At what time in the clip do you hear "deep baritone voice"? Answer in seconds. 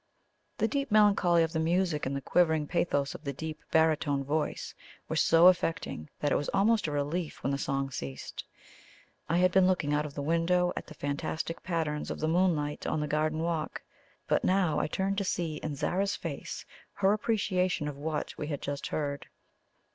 3.33-4.73